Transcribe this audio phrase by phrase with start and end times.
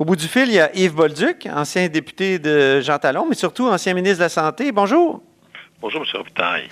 [0.00, 3.34] Au bout du fil, il y a Yves Bolduc, ancien député de Jean Talon, mais
[3.34, 4.72] surtout ancien ministre de la Santé.
[4.72, 5.22] Bonjour.
[5.78, 6.06] Bonjour, M.
[6.14, 6.70] Robitaille.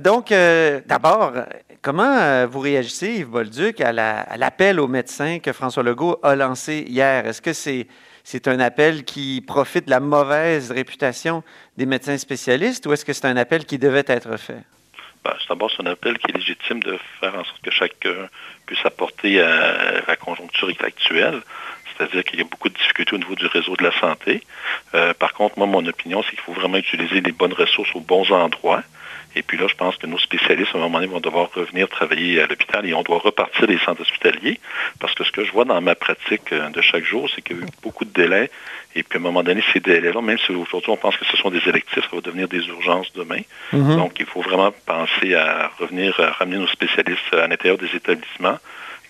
[0.00, 1.34] Donc, euh, d'abord,
[1.82, 6.86] comment euh, vous réagissez, Yves Bolduc, à l'appel aux médecins que François Legault a lancé
[6.88, 7.26] hier?
[7.26, 7.88] Est-ce que c'est
[8.24, 11.42] c'est un appel qui profite de la mauvaise réputation
[11.76, 14.62] des médecins spécialistes ou est-ce que c'est un appel qui devait être fait?
[15.22, 18.28] Ben, d'abord, c'est un appel qui est légitime de faire en sorte que chacun
[18.64, 21.42] puisse apporter à la conjoncture actuelle.
[22.02, 24.42] C'est-à-dire qu'il y a beaucoup de difficultés au niveau du réseau de la santé.
[24.94, 28.00] Euh, par contre, moi, mon opinion, c'est qu'il faut vraiment utiliser les bonnes ressources aux
[28.00, 28.82] bons endroits.
[29.34, 31.88] Et puis là, je pense que nos spécialistes, à un moment donné, vont devoir revenir
[31.88, 34.60] travailler à l'hôpital et on doit repartir les centres hospitaliers.
[35.00, 37.56] Parce que ce que je vois dans ma pratique euh, de chaque jour, c'est qu'il
[37.56, 38.50] y a eu beaucoup de délais.
[38.94, 41.36] Et puis à un moment donné, ces délais-là, même si aujourd'hui on pense que ce
[41.38, 43.40] sont des électifs, ça va devenir des urgences demain.
[43.72, 43.96] Mm-hmm.
[43.96, 48.58] Donc, il faut vraiment penser à revenir, à ramener nos spécialistes à l'intérieur des établissements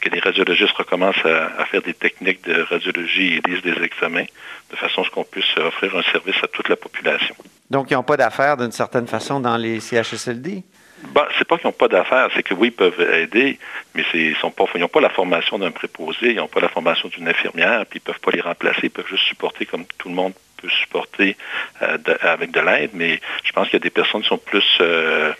[0.02, 4.26] que les radiologistes recommencent à, faire des techniques de radiologie et lisent des examens,
[4.70, 7.34] de façon à ce qu'on puisse offrir un service à toute la population.
[7.70, 10.62] Donc, ils n'ont pas d'affaires d'une certaine façon dans les CHSLD?
[11.14, 13.58] Ben, c'est pas qu'ils n'ont pas d'affaires, c'est que oui, ils peuvent aider,
[13.94, 17.84] mais ils n'ont pas la formation d'un préposé, ils n'ont pas la formation d'une infirmière,
[17.86, 20.32] puis ils ne peuvent pas les remplacer, ils peuvent juste supporter comme tout le monde
[20.62, 21.36] peut supporter
[21.82, 24.78] euh, avec de l'aide, mais je pense qu'il y a des personnes qui sont plus
[24.80, 25.32] euh,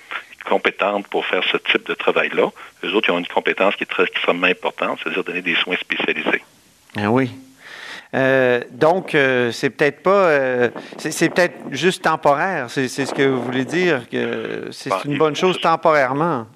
[0.53, 2.50] compétentes pour faire ce type de travail-là.
[2.83, 5.77] Les autres, ils ont une compétence qui est très, extrêmement importante, c'est-à-dire donner des soins
[5.77, 6.42] spécialisés.
[6.97, 7.31] Ah oui.
[8.14, 12.67] Euh, donc, euh, c'est peut-être pas, euh, c'est peut-être juste temporaire.
[12.69, 16.47] C'est ce que vous voulez dire que c'est bah, une bonne chose temporairement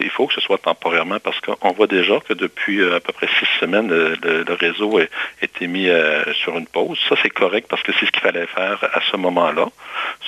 [0.00, 3.12] il faut que ce soit temporairement parce qu'on voit déjà que depuis euh, à peu
[3.12, 5.04] près six semaines, le, réseau a
[5.42, 6.98] été mis euh, sur une pause.
[7.08, 9.68] Ça, c'est correct parce que c'est ce qu'il fallait faire à ce moment-là.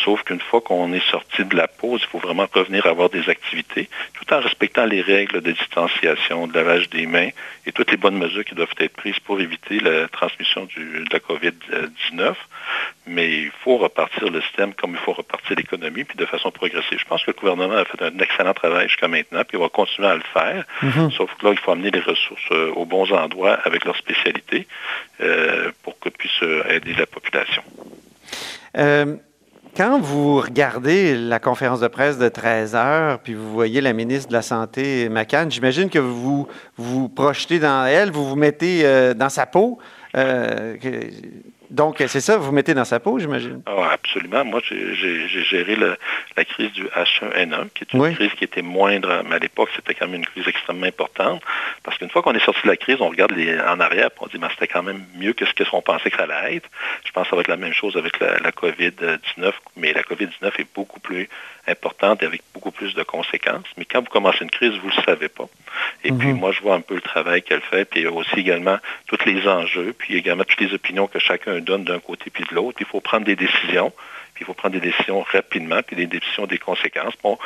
[0.05, 3.09] Sauf qu'une fois qu'on est sorti de la pause, il faut vraiment revenir à avoir
[3.09, 7.31] des activités, tout en respectant les règles de distanciation, de lavage des mains
[7.67, 11.19] et toutes les bonnes mesures qui doivent être prises pour éviter la transmission de la
[11.19, 12.35] COVID-19
[13.09, 16.99] mais il faut repartir le système comme il faut repartir l'économie, puis de façon progressive.
[16.99, 19.69] Je pense que le gouvernement a fait un excellent travail jusqu'à maintenant, puis il va
[19.69, 20.65] continuer à le faire.
[20.83, 21.11] Mhm.
[21.13, 24.67] Sauf que là, il faut amener les ressources euh, aux bons endroits avec leur spécialité
[25.21, 27.63] euh, pour que puisse euh, aider la population.
[29.77, 34.29] quand vous regardez la conférence de presse de 13 heures, puis vous voyez la ministre
[34.29, 38.83] de la Santé, McCann, j'imagine que vous vous projetez dans elle, vous vous mettez
[39.15, 39.79] dans sa peau.
[41.71, 43.63] Donc, c'est ça, vous mettez dans sa peau, j'imagine?
[43.67, 44.45] Ah, absolument.
[44.45, 49.37] Moi, j'ai géré la crise du H1N1, qui est une crise qui était moindre, mais
[49.37, 51.43] à l'époque, c'était quand même une crise extrêmement importante.
[51.83, 54.27] Parce qu'une fois qu'on est sorti de la crise, on regarde en arrière et on
[54.27, 56.69] dit, mais c'était quand même mieux que ce qu'on pensait que ça allait être.
[57.05, 60.03] Je pense que ça va être la même chose avec la, la COVID-19, mais la
[60.03, 61.29] COVID-19 est beaucoup plus
[61.69, 63.67] importante et avec beaucoup plus de conséquences.
[63.77, 65.49] Mais quand vous commencez une crise, vous ne le savez pas.
[66.05, 66.39] Et puis, mhm.
[66.39, 68.79] moi, je vois un peu le travail qu'elle fait, puis il y a aussi également
[69.07, 72.55] tous les enjeux, puis également toutes les opinions que chacun donne d'un côté puis de
[72.55, 72.79] l'autre.
[72.81, 73.93] Il faut prendre des décisions
[74.41, 77.15] il faut prendre des décisions rapidement, puis des décisions des conséquences.
[77.23, 77.39] Bon,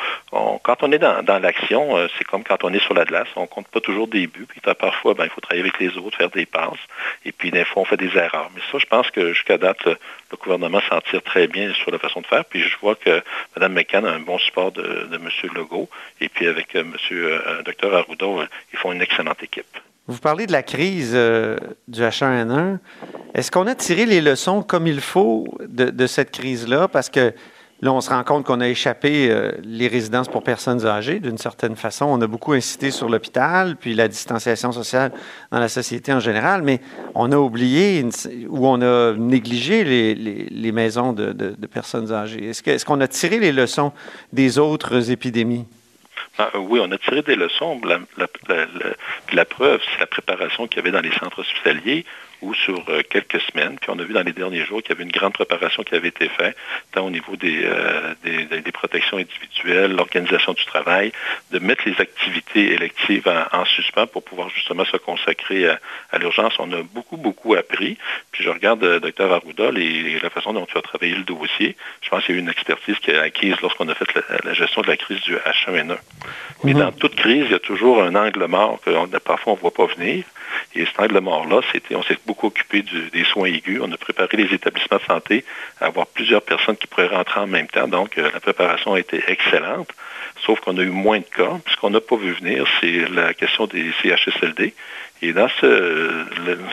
[0.63, 3.47] quand on est dans, l'action, euh, c'est comme quand on est sur la glace, on
[3.47, 6.29] compte pas toujours des buts, puis parfois, ben, il faut travailler avec les autres, faire
[6.29, 6.79] des passes,
[7.25, 8.49] et puis des fois, on fait des erreurs.
[8.55, 9.97] Mais ça, je pense que jusqu'à date, le,
[10.41, 13.21] gouvernement s'en tire très bien sur la façon de faire, puis je vois que
[13.55, 15.29] Mme McCann a un bon support de, M.
[15.55, 15.89] Legault,
[16.21, 16.95] et puis avec euh, M.
[17.11, 17.95] Euh, Dr.
[17.95, 19.77] Arruda, ils font une excellente équipe.
[20.07, 22.79] Vous parlez de la crise du H1N1.
[23.33, 26.87] Est-ce qu'on a tiré les leçons comme il faut de, cette crise-là?
[26.87, 27.33] Parce que
[27.81, 31.39] là, on se rend compte qu'on a échappé euh, les résidences pour personnes âgées d'une
[31.39, 32.05] certaine façon.
[32.05, 35.11] On a beaucoup incité sur l'hôpital, puis la distanciation sociale
[35.51, 36.79] dans la société en général, mais
[37.15, 38.05] on a oublié
[38.49, 42.49] ou on a négligé les, maisons de, personnes âgées.
[42.49, 43.93] Est-ce qu'on a tiré les leçons
[44.31, 45.65] des autres épidémies?
[46.37, 47.81] Ah, oui, on a tiré des leçons.
[49.33, 52.05] La preuve, c'est la préparation qu'il y avait dans les centres hospitaliers
[52.43, 53.77] ou sur euh, quelques semaines.
[53.79, 55.95] Puis on a vu dans les derniers jours qu'il y avait une grande préparation qui
[55.95, 56.55] avait été faite,
[56.91, 61.11] tant au niveau des, euh, des, protections individuelles, l'organisation du travail,
[61.51, 66.53] de mettre les activités électives en, suspens pour pouvoir justement se consacrer à, l'urgence.
[66.59, 67.97] On a beaucoup, beaucoup appris.
[68.31, 71.77] Puis je regarde, euh, docteur Arruda, et la façon dont tu as travaillé le dossier.
[72.01, 74.07] Je pense qu'il y a eu une expertise qui a acquise lorsqu'on a fait
[74.43, 75.97] la, gestion de la crise du H1N1.
[76.63, 76.79] Mais mhm.
[76.79, 79.73] dans toute crise, il y a toujours un angle mort que parfois on ne voit
[79.73, 80.25] pas venir.
[80.75, 81.61] Et cet angle mort-là,
[81.91, 83.79] on s'est beaucoup occupé des soins aigus.
[83.81, 85.45] On a préparé les établissements de santé
[85.79, 87.87] à avoir plusieurs personnes qui pourraient rentrer en même temps.
[87.87, 89.89] Donc, euh, la préparation a été excellente.
[90.45, 91.59] Sauf qu'on a eu moins de cas.
[91.69, 94.73] Ce qu'on n'a pas vu venir, c'est la question des CHSLD.
[95.21, 95.47] Et dans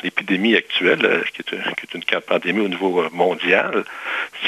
[0.03, 3.85] l'épidémie actuelle, euh, qui est, une, pandémie au niveau euh, mondial,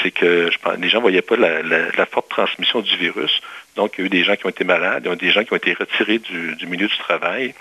[0.01, 3.41] c'est que les gens ne voyaient pas la, forte transmission du virus.
[3.75, 5.57] Donc, il y a eu des gens qui ont été malades, des gens qui ont
[5.57, 7.53] été retirés du milieu du travail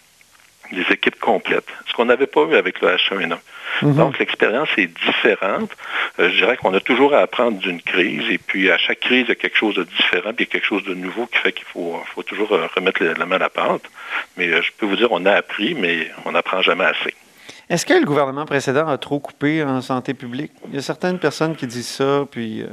[0.72, 3.38] des équipes complètes, ce qu'on n'avait pas eu avec le H1N1.
[3.82, 3.94] Mhm.
[3.94, 5.70] Donc, l'expérience est différente.
[6.18, 9.24] Euh, je dirais qu'on a toujours à apprendre d'une crise, et puis à chaque crise,
[9.26, 11.66] il y a quelque chose de différent, puis quelque chose de nouveau qui fait qu'il
[11.66, 13.82] faut, faut toujours remettre la main à la pâte.
[14.36, 17.14] Mais je peux vous dire, on a appris, mais on n'apprend jamais assez.
[17.70, 20.52] Est-ce que le gouvernement précédent a trop coupé en santé publique?
[20.68, 22.64] Il y a certaines personnes qui disent ça, puis...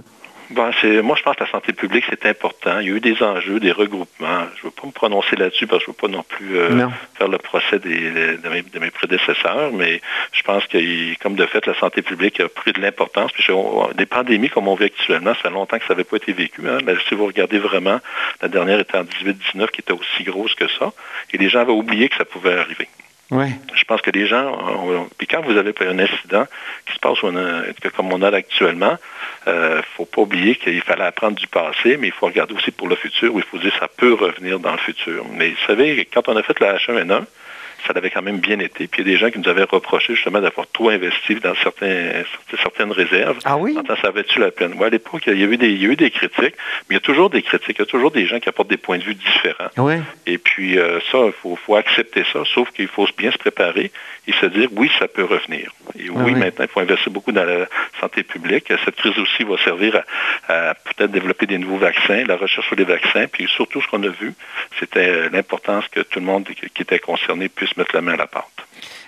[0.51, 0.71] Bon,
[1.03, 2.79] moi, je pense que la santé publique, c'est important.
[2.79, 4.47] Il y a eu des enjeux, des regroupements.
[4.55, 6.57] Je ne veux pas me prononcer là-dessus parce que je ne veux pas non plus
[6.57, 10.01] euh, faire le procès de, mes, prédécesseurs, mais
[10.31, 13.31] je pense que, comme de fait, la santé publique a pris de l'importance.
[13.31, 13.45] Puis,
[13.95, 16.67] des pandémies comme on vit actuellement, ça fait longtemps que ça n'avait pas été vécu.
[16.67, 16.79] Hein.
[17.07, 17.99] si vous regardez vraiment,
[18.41, 20.93] la dernière était en 18-19, qui était aussi grosse que ça,
[21.31, 22.87] et les gens avaient oublié que ça pouvait arriver.
[23.31, 26.45] Je pense que les gens, puis quand vous avez un incident
[26.87, 27.19] qui se passe
[27.95, 28.97] comme on a actuellement,
[29.45, 32.53] il euh, ne faut pas oublier qu'il fallait apprendre du passé, mais il faut regarder
[32.53, 35.25] aussi pour le futur, où il faut dire ça peut revenir dans le futur.
[35.33, 37.25] Mais vous savez, quand on a fait la H1N1,
[37.87, 38.87] ça avait quand même bien été.
[38.87, 41.55] Puis il y a des gens qui nous avaient reproché justement d'avoir trop investi dans
[41.63, 42.23] certains,
[42.61, 43.37] certaines réserves.
[43.45, 43.77] Ah oui?
[44.01, 44.81] ça avait-tu la peine?
[44.81, 46.55] à l'époque, il y, a eu des, il y a eu des critiques,
[46.89, 47.77] mais il y a toujours des critiques.
[47.77, 49.69] Il y a toujours des gens qui apportent des points de vue différents.
[49.77, 49.95] Oui.
[50.25, 53.91] Et puis euh, ça, il faut, faut, accepter ça, sauf qu'il faut bien se préparer
[54.27, 55.71] et se dire oui, ça peut revenir.
[55.97, 57.67] Et oui, maintenant, il faut investir beaucoup dans la
[57.99, 58.71] santé publique.
[58.85, 60.03] Cette crise aussi va servir
[60.47, 64.03] à, peut-être développer des nouveaux vaccins, la recherche sur les vaccins, puis surtout ce qu'on
[64.03, 64.33] a vu,
[64.79, 68.27] c'était l'importance que tout le monde qui était concerné puisse mettre la main à la
[68.27, 68.45] pâte.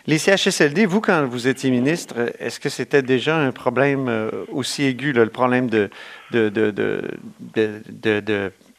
[0.08, 4.84] Les CHSLD, vous, quand vous étiez ministre, est-ce que c'était déjà un problème euh, aussi
[4.84, 5.90] aigu, le problème de,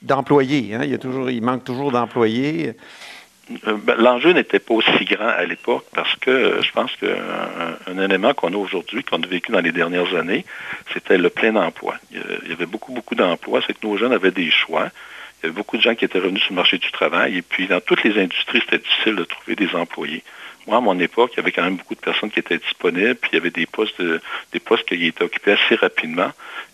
[0.02, 0.74] d'employés?
[0.74, 0.80] Hein?
[0.82, 2.74] Il, y a toujours, il manque toujours d'employés.
[3.66, 7.98] Euh, ben, l'enjeu n'était pas aussi grand à l'époque parce que euh, je pense qu'un
[7.98, 10.44] élément qu'on a aujourd'hui, qu'on a vécu dans les dernières années,
[10.92, 11.94] c'était le plein emploi.
[12.12, 13.60] Il y avait beaucoup, beaucoup d'emplois.
[13.66, 14.88] C'est que nos jeunes avaient des choix.
[15.42, 17.38] Il y avait beaucoup de gens qui étaient revenus sur le marché du travail.
[17.38, 20.22] Et puis, dans toutes les industries, c'était difficile de trouver des employés.
[20.66, 23.16] Moi, à mon époque, il y avait quand même beaucoup de personnes qui étaient disponibles,
[23.16, 24.00] puis il y avait des postes,
[24.52, 26.30] des postes qui étaient occupés assez rapidement.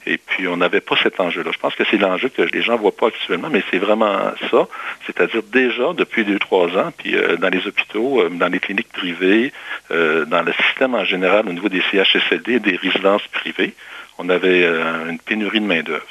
[0.06, 1.50] Et puis, on n'avait pas cet enjeu-là.
[1.52, 4.32] Je pense que c'est l'enjeu que les gens ne voient pas actuellement, mais c'est vraiment
[4.50, 4.68] ça.
[5.06, 8.92] C'est-à-dire déjà, depuis deux, trois ans, puis euh, dans les hôpitaux, euh, dans les cliniques
[8.92, 9.52] privées,
[9.90, 13.74] euh, dans le système en général, au niveau des CHSLD et des résidences privées,
[14.18, 14.64] on avait
[15.08, 16.06] une pénurie de main-d'œuvre.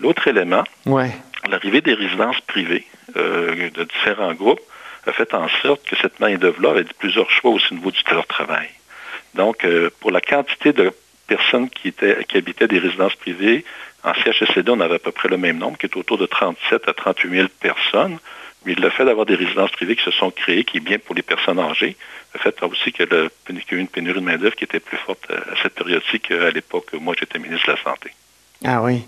[0.00, 1.10] L'autre élément, ouais
[1.48, 2.86] l'arrivée des résidences privées
[3.16, 4.60] euh, de différents groupes
[5.06, 8.68] a fait en sorte que cette main-d'œuvre-là avait plusieurs choix aussi au niveau du travail.
[9.34, 10.92] Donc, euh, pour la quantité de
[11.26, 13.64] personnes qui, étaient, qui habitaient des résidences privées,
[14.04, 16.88] en CHSCD, on avait à peu près le même nombre, qui est autour de 37
[16.88, 18.18] à 38 000 personnes.
[18.64, 21.14] Mais le fait d'avoir des résidences privées qui se sont créées, qui est bien pour
[21.14, 21.96] les personnes âgées,
[22.34, 25.28] a fait aussi qu'il y a eu une pénurie de main-d'œuvre qui était plus forte
[25.30, 28.10] à cette période-ci qu'à l'époque où moi j'étais ministre de la Santé.
[28.64, 29.04] Ah oui.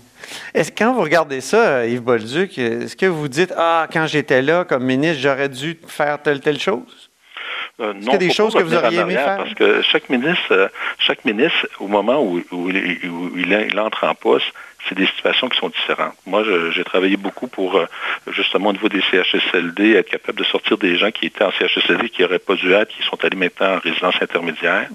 [0.53, 4.65] Est-ce quand vous regardez ça, Yves Bolduc, est-ce que vous dites Ah, quand j'étais là
[4.65, 7.04] comme ministre, j'aurais dû faire telle, telle chose?
[7.81, 9.37] Euh, non, y a des choses que vous auriez aimé faire?
[9.37, 10.67] Parce que chaque ministre, euh,
[10.97, 14.53] chaque ministre, au moment où, il, entre en poste,
[14.87, 16.15] c'est des situations qui sont différentes.
[16.25, 17.85] Moi, j'ai travaillé beaucoup pour, euh,
[18.31, 22.09] justement, au niveau des CHSLD, être capable de sortir des gens qui étaient en CHSLD,
[22.09, 24.87] qui n'auraient pas dû être, qui sont allés maintenant en résidence intermédiaire.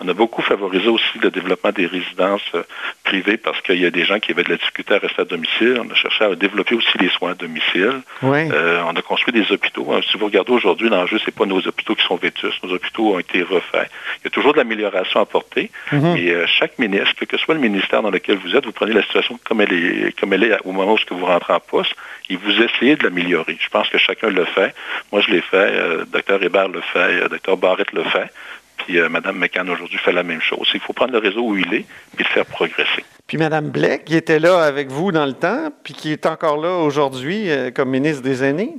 [0.00, 2.62] On a beaucoup favorisé aussi le développement des résidences euh,
[3.04, 5.24] privées parce qu'il y a des gens qui avaient de la difficulté à rester à
[5.24, 5.80] domicile.
[5.82, 8.02] On a cherché à développer aussi les soins à domicile.
[8.22, 9.88] On a construit des hôpitaux.
[10.10, 12.14] Si vous regardez aujourd'hui, l'enjeu, c'est pas nos hôpitaux qui sont
[12.62, 13.90] Nos hôpitaux ont été refaits.
[14.20, 15.70] Il y a toujours de l'amélioration à porter.
[15.92, 19.02] Et chaque ministre, quel que soit le ministère dans lequel vous êtes, vous prenez la
[19.02, 21.94] situation comme elle est, comme elle est au moment où vous rentrez en poste,
[22.30, 23.56] et vous essayez de l'améliorer.
[23.60, 24.74] Je pense que chacun le fait.
[25.12, 25.56] Moi, je l'ai fait.
[25.56, 27.22] Euh, Dr Hébert le fait.
[27.22, 28.30] Euh, Dr Barrett le fait.
[28.78, 30.68] Puis euh, Mme McCann aujourd'hui fait la même chose.
[30.74, 31.84] Il faut prendre le réseau où il est
[32.16, 33.04] puis le faire progresser.
[33.26, 36.58] Puis Mme Blake, qui était là avec vous dans le temps, puis qui est encore
[36.58, 38.76] là aujourd'hui comme ministre des Aînés?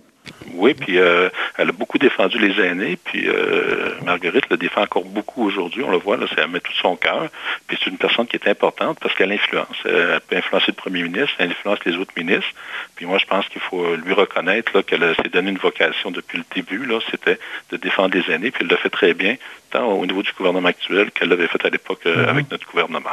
[0.54, 5.06] Oui, puis euh, elle a beaucoup défendu les aînés, puis euh, Marguerite le défend encore
[5.06, 7.30] beaucoup aujourd'hui, on le voit, là, elle met tout son cœur,
[7.68, 9.78] puis c'est une personne qui est importante parce qu'elle influence.
[9.86, 12.52] Elle peut influencer le premier ministre, elle influence les autres ministres,
[12.96, 16.46] puis moi je pense qu'il faut lui reconnaître qu'elle s'est donné une vocation depuis le
[16.54, 17.40] début, là, c'était
[17.72, 19.36] de défendre les aînés, puis elle le fait très bien,
[19.72, 22.30] tant au niveau du gouvernement actuel qu'elle l'avait fait à l'époque euh, mm-hmm.
[22.30, 23.12] avec notre gouvernement.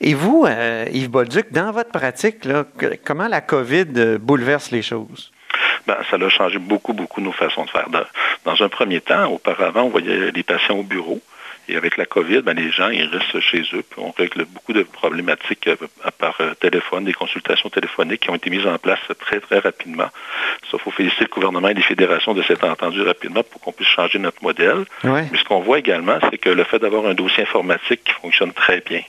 [0.00, 0.46] Et vous,
[0.92, 2.64] Yves Bolduc, dans votre pratique, là,
[3.04, 5.32] comment la COVID bouleverse les choses?
[5.86, 7.88] Ben, ça a changé beaucoup, beaucoup nos façons de faire.
[8.44, 11.20] Dans, un premier temps, auparavant, on voyait les patients au bureau.
[11.66, 13.82] Et avec la COVID, ben, les gens, ils restent chez eux.
[13.88, 15.76] Puis on règle beaucoup de problématiques euh,
[16.18, 20.10] par euh, téléphone, des consultations téléphoniques qui ont été mises en place très, très rapidement.
[20.70, 23.72] Ça, il faut féliciter le gouvernement et les fédérations de s'être entendus rapidement pour qu'on
[23.72, 24.84] puisse changer notre modèle.
[25.04, 28.52] Mais ce qu'on voit également, c'est que le fait d'avoir un dossier informatique qui fonctionne
[28.52, 29.00] très bien,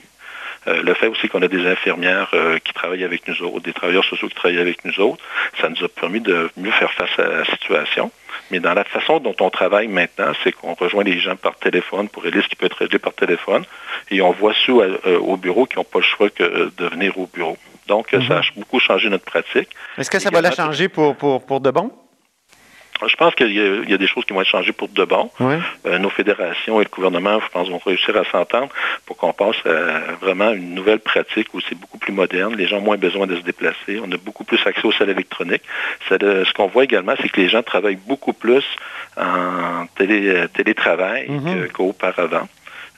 [0.66, 2.32] le fait aussi qu'on a des infirmières
[2.64, 5.24] qui travaillent avec nous autres, des travailleurs sociaux qui travaillent avec nous autres,
[5.60, 8.12] ça nous a permis de mieux faire face à la situation.
[8.52, 12.10] Mais dans la façon dont on travaille maintenant, c'est qu'on rejoint les gens par téléphone
[12.10, 13.64] pour aider ce qui peut être réglé par téléphone.
[14.12, 17.18] Et on voit ceux euh, au bureau qui n'ont pas le choix que de venir
[17.18, 17.58] au bureau.
[17.88, 18.44] Donc, ça a mhm.
[18.58, 19.70] beaucoup changé notre pratique.
[19.98, 21.92] Est-ce que ça va la changer pour, pour, pour de bon?
[23.08, 25.30] Je pense qu'il y, a des choses qui vont être changées pour de bon.
[25.42, 28.70] Euh, nos fédérations et le gouvernement, je pense, vont réussir à s'entendre
[29.06, 32.56] pour qu'on passe à vraiment une nouvelle pratique où c'est beaucoup plus moderne.
[32.56, 34.00] Les gens ont moins besoin de se déplacer.
[34.02, 35.64] On a beaucoup plus accès aux salles électroniques.
[36.10, 38.64] ce qu'on voit également, c'est que les gens travaillent beaucoup plus
[39.18, 41.72] en télétravail mm-hmm.
[41.72, 42.48] qu'auparavant.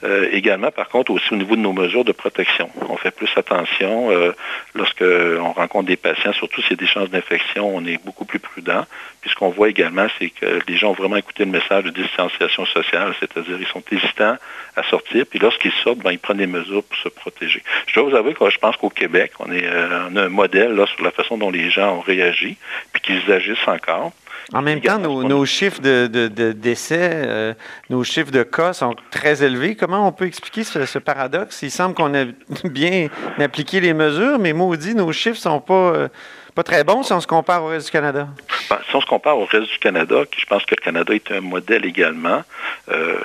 [0.03, 2.69] Euh, également, par contre, aussi au niveau de nos mesures de protection.
[2.87, 4.31] On fait plus attention euh,
[4.75, 8.37] lorsqu'on rencontre des patients, surtout s'il y a des chances d'infection, on est beaucoup plus
[8.37, 8.85] prudent.
[9.21, 11.89] Puis ce qu'on voit également, c'est que les gens ont vraiment écouté le message de
[11.89, 14.37] distanciation sociale, c'est-à-dire ils sont hésitants
[14.75, 17.63] à sortir, puis lorsqu'ils sortent, ben, ils prennent des mesures pour se protéger.
[17.87, 20.85] Je dois vous avouer que je pense qu'au Québec, on, euh, a un modèle là,
[20.85, 22.57] sur la façon dont les gens ont réagi,
[22.93, 24.11] puis qu'ils agissent encore.
[24.53, 27.53] En même temps, nos, chiffres de, décès, euh,
[27.89, 29.75] nos chiffres de cas sont très élevés.
[29.75, 31.63] Comment on peut expliquer ce, paradoxe?
[31.63, 32.25] Il semble qu'on a
[32.63, 36.07] bien appliqué les mesures, mais maudit, nos chiffres sont pas, euh,
[36.55, 38.29] pas très bons si on se compare au reste du Canada.
[38.89, 41.41] Si on se compare au reste du Canada, je pense que le Canada est un
[41.41, 42.41] modèle également,
[42.89, 43.17] euh,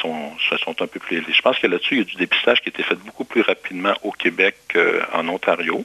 [0.00, 1.32] sont, sont un peu plus élevés.
[1.32, 3.42] Je pense que là-dessus, il y a du dépistage qui a été fait beaucoup plus
[3.42, 5.84] rapidement au Québec qu'en Ontario.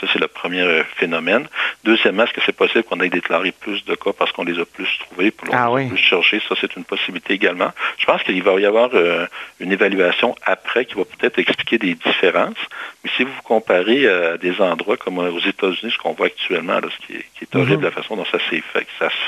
[0.00, 1.46] Ça, c'est le premier euh, phénomène.
[1.84, 4.64] Deuxièmement, est-ce que c'est possible qu'on ait déclaré plus de cas parce qu'on les a
[4.64, 6.40] plus trouvés, pour ah, plus chercher?
[6.48, 7.70] Ça, c'est une possibilité également.
[7.98, 9.26] Je pense qu'il va y avoir euh,
[9.60, 12.56] une évaluation après qui va peut-être expliquer des différences.
[13.04, 16.80] Mais si vous comparez à euh, des endroits comme aux États-Unis, ce qu'on voit actuellement,
[16.82, 17.84] ce qui est, horrible, mhm.
[17.84, 18.60] la façon dont ça se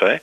[0.00, 0.22] fait.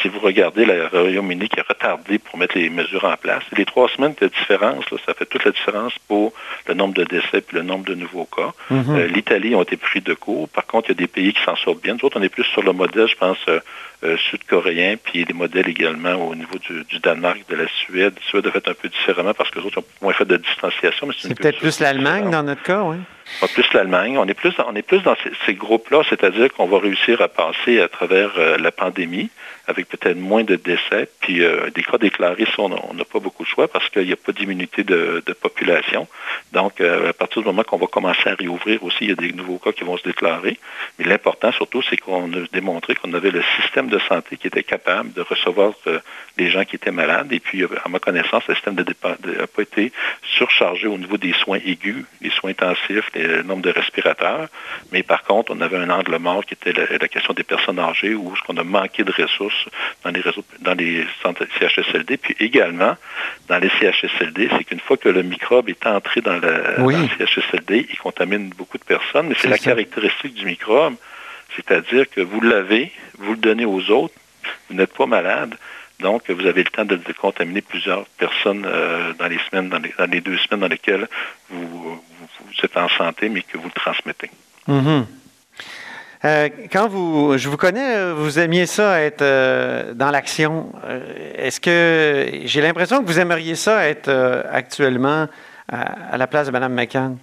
[0.00, 3.66] si vous regardez le Royaume-Uni qui a retardé pour mettre les mesures en place, les
[3.66, 6.32] trois semaines de différence, ça fait toute la différence pour
[6.66, 8.52] le nombre de décès et le nombre de nouveaux cas.
[8.70, 9.06] Mhm.
[9.06, 10.48] L'Italie été pris de court.
[10.48, 11.94] Par contre, il y a des pays qui s'en sortent bien.
[11.94, 13.60] Nous autres, on est plus sur le modèle, je pense, euh,
[14.04, 18.14] euh, sud-coréen, puis des modèles également au niveau du, Danemark, de la Suède.
[18.16, 20.36] La Suède a fait un peu différemment parce que les autres ont moins fait de
[20.36, 21.08] distanciation.
[21.18, 22.96] C'est peut-être plus l'Allemagne dans notre cas, oui.
[23.40, 24.16] Pas plus l'Allemagne.
[24.18, 28.56] On est plus, dans ces, groupes-là, c'est-à-dire qu'on va réussir à passer à travers euh,
[28.56, 29.30] la pandémie
[29.66, 33.48] avec peut-être moins de décès, puis euh, des cas déclarés, on n'a pas beaucoup de
[33.48, 36.06] choix parce qu'il n'y a pas d'immunité de, population.
[36.52, 39.16] Donc, euh, à partir du moment qu'on va commencer à réouvrir aussi, il y a
[39.16, 40.58] des nouveaux cas qui vont se déclarer.
[40.98, 44.62] Mais l'important surtout, c'est qu'on a démontré qu'on avait le système de santé qui était
[44.62, 45.72] capable de recevoir
[46.38, 47.32] les gens qui étaient malades.
[47.32, 48.84] Et puis, à ma connaissance, le système n'a
[49.46, 49.92] pas été
[50.22, 52.04] surchargé au niveau des soins aigus,
[52.46, 54.48] soins intensifs, le nombre de respirateurs.
[54.92, 58.14] Mais par contre, on avait un angle mort qui était la, question des personnes âgées
[58.14, 59.68] où ce qu'on a manqué de ressources
[60.04, 62.16] dans les réseaux, dans les centres CHSLD.
[62.16, 62.96] Puis également,
[63.48, 67.98] dans les CHSLD, c'est qu'une fois que le microbe est entré dans, le CHSLD, il
[67.98, 69.28] contamine beaucoup de personnes.
[69.28, 70.94] Mais c'est la caractéristique du microbe.
[71.54, 74.14] C'est-à-dire que vous l'avez, vous le donnez aux autres,
[74.68, 75.56] vous n'êtes pas malade,
[76.00, 80.20] donc, vous avez le temps de, contaminer plusieurs personnes euh, dans les semaines, dans les,
[80.20, 81.08] deux semaines dans lesquelles
[81.48, 81.85] vous,
[82.62, 84.30] êtes en santé, mais que vous le transmettez.
[84.68, 85.04] Mm-hmm.
[86.24, 90.72] Euh, quand vous, je vous connais, vous aimiez ça être euh, dans l'action.
[91.36, 94.10] Est-ce que j'ai l'impression que vous aimeriez ça être
[94.50, 95.28] actuellement
[95.68, 97.18] à, la place de Mme McCann?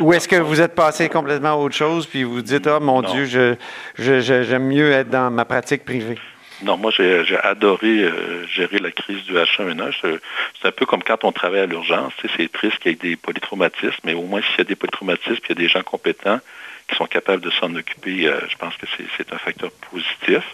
[0.00, 3.02] Ou est-ce que vous êtes passé complètement à autre chose, puis vous dites, oh mon
[3.02, 3.56] Dieu, je,
[3.96, 6.18] j'aime mieux être dans ma pratique privée?
[6.62, 9.92] Non, moi, j'ai adoré euh, gérer la crise du H1N1.
[10.00, 12.12] C'est un peu comme quand on travaille à l'urgence.
[12.36, 15.42] C'est triste qu'il y ait des polytraumatismes, mais au moins, s'il y a des polytraumatismes,
[15.44, 16.40] il y a des gens compétents
[16.88, 18.86] qui sont capables de s'en occuper, euh, je pense que
[19.16, 20.44] c'est un facteur positif.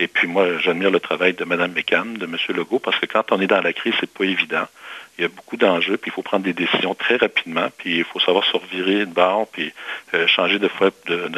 [0.00, 2.36] Et puis moi, j'admire le travail de Mme McCann, de M.
[2.48, 4.66] Legault, parce que quand on est dans la crise, c'est pas évident
[5.18, 8.04] il y a beaucoup d'enjeux, puis il faut prendre des décisions très rapidement, puis il
[8.04, 9.72] faut savoir se revirer de bord, puis
[10.14, 11.30] euh, changer de fois de,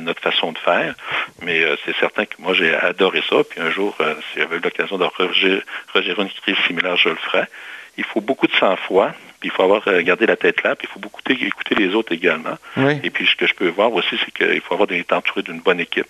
[0.00, 0.94] notre, façon de faire.
[1.42, 4.56] Mais euh, c'est certain que moi, j'ai adoré ça, puis un jour, euh, si j'avais
[4.56, 7.48] eu l'occasion de regérer, une crise similaire, je le ferais.
[7.98, 10.92] Il faut beaucoup de sang-froid, puis il faut avoir gardé la tête là, puis il
[10.92, 12.56] faut beaucoup écouter, les autres également.
[13.02, 15.60] Et puis ce que je peux voir aussi, c'est qu'il faut avoir d'être entouré d'une
[15.60, 16.06] bonne équipe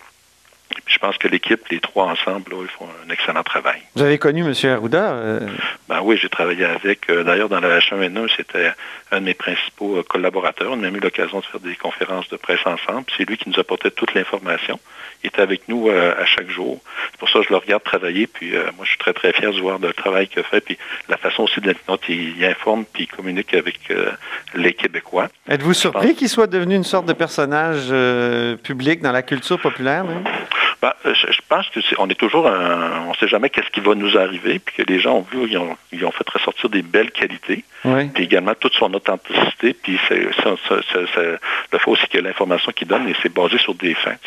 [0.86, 3.80] je pense que l'équipe, les trois ensemble, ils font un excellent travail.
[3.94, 4.54] Vous avez connu M.
[4.70, 5.12] Arruda?
[5.12, 5.40] Euh?
[5.88, 7.08] Ben oui, j'ai travaillé avec.
[7.10, 8.72] Euh, d'ailleurs, dans la H1N1, c'était
[9.10, 10.70] un de mes principaux euh, collaborateurs.
[10.72, 13.04] On a même eu l'occasion de faire des conférences de presse ensemble.
[13.16, 14.78] C'est lui qui nous apportait toute l'information.
[15.24, 16.80] Il était avec nous à chaque jour.
[17.12, 18.26] C'est pour ça que je le regarde travailler.
[18.26, 20.60] Puis moi, je suis très, très fier de voir le travail qu'il fait.
[20.60, 20.76] Puis
[21.08, 23.78] la façon aussi dont il, informe puis il communique avec
[24.56, 25.28] les Québécois.
[25.48, 27.86] Êtes-vous surpris qu'il soit devenu une sorte de personnage
[28.64, 30.04] public dans la culture populaire?
[30.82, 34.18] Ben, je, pense que on est toujours, on ne sait jamais qu'est-ce qui va nous
[34.18, 37.12] arriver, puis que les gens ont vu, ils ont, ils ont fait ressortir des belles
[37.12, 43.12] qualités, puis également toute son authenticité, puis c'est, le fait aussi que l'information qu'il donne,
[43.22, 44.18] c'est basé sur des faits.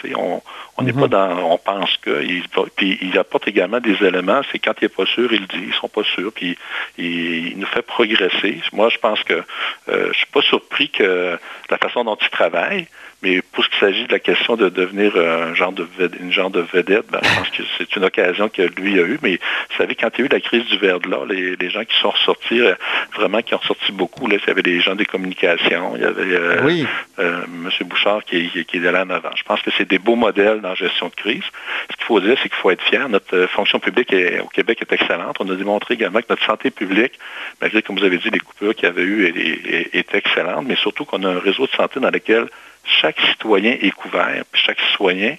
[0.78, 1.08] On n'est pas mhm.
[1.08, 2.44] dans, on pense que, il,
[2.76, 4.42] puis il apporte également des éléments.
[4.52, 6.58] C'est quand il n'est pas sûr, il le dit, ils sont pas sûrs, puis
[6.98, 8.62] il, nous fait progresser.
[8.74, 9.44] Moi, je pense que
[9.90, 11.38] euh, je suis pas surpris que
[11.70, 12.88] la façon dont il travaille,
[13.22, 15.88] mais pour ce qui s'agit de la question de devenir un genre de
[16.20, 19.20] une genre de vedette, ben, je pense que c'est une occasion que lui a eue.
[19.22, 21.70] Mais vous savez, quand il y a eu la crise du verre de l'or, les,
[21.70, 22.76] gens qui sont ressortis, euh,
[23.14, 26.06] vraiment qui ont ressorti beaucoup, là, il y avait des gens des communications, il y
[26.06, 26.86] avait euh,
[27.20, 27.70] euh, M.
[27.86, 29.32] Bouchard qui, qui, est allé en avant.
[29.36, 31.44] Je pense que c'est des beaux modèles dans la gestion de crise.
[31.92, 33.08] Ce qu'il faut dire, c'est qu'il faut être fier.
[33.10, 35.38] Notre fonction publique au Québec est excellente.
[35.40, 37.14] On a démontré également que notre santé publique,
[37.62, 40.76] malgré, comme vous avez dit, les coupures qu'il y avait eu, est, est excellente, mais
[40.76, 42.48] surtout qu'on a un réseau de santé dans lequel
[42.86, 45.38] chaque citoyen est couvert, puis chaque citoyen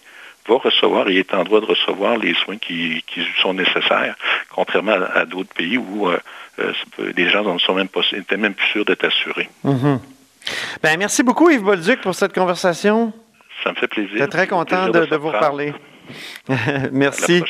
[0.48, 3.02] va recevoir et est en droit de recevoir les soins qui,
[3.40, 4.16] sont nécessaires,
[4.50, 6.18] contrairement à, d'autres pays où euh,
[6.58, 6.72] euh,
[7.16, 8.00] les gens n'en sont même pas,
[8.36, 9.48] même plus sûrs d'être assurés.
[9.64, 9.98] Mm-hmm.
[10.82, 13.12] ben, merci beaucoup, Yves Bolduc, pour cette conversation.
[13.62, 14.12] Ça me fait plaisir.
[14.12, 15.72] Je suis très content de, vous reparler.
[16.92, 17.42] Merci.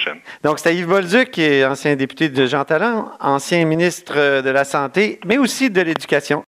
[0.43, 4.65] Donc, c'était Yves Bolduc, qui est ancien député de Jean Talon, ancien ministre de la
[4.65, 6.45] Santé, mais aussi de l'Éducation.